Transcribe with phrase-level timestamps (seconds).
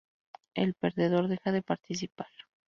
[0.55, 2.25] El perdedor deja de participar.